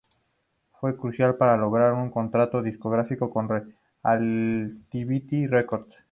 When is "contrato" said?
2.09-2.63